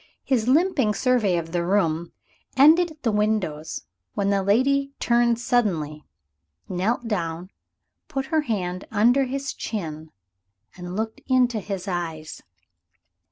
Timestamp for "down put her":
7.07-8.41